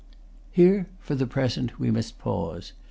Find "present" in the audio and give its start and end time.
1.27-1.79